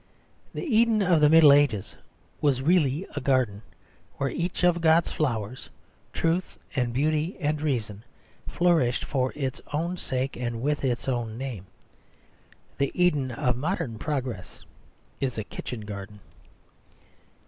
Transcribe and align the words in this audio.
The 0.55 0.63
Eden 0.63 1.03
of 1.03 1.21
the 1.21 1.29
Middle 1.29 1.53
Ages 1.53 1.95
was 2.41 2.63
really 2.63 3.05
a 3.15 3.21
garden, 3.21 3.61
where 4.17 4.31
each 4.31 4.63
of 4.63 4.81
God's 4.81 5.11
flowers 5.11 5.69
truth 6.11 6.57
and 6.75 6.91
beauty 6.91 7.37
and 7.39 7.61
reason 7.61 8.03
flourished 8.47 9.05
for 9.05 9.31
its 9.35 9.61
own 9.73 9.97
sake, 9.97 10.35
and 10.35 10.59
with 10.63 10.83
its 10.83 11.07
own 11.07 11.37
name. 11.37 11.67
The 12.79 12.91
Eden 12.95 13.29
of 13.29 13.55
modern 13.55 13.99
progress 13.99 14.65
is 15.19 15.37
a 15.37 15.43
kitchen 15.43 15.81
garden. 15.81 16.19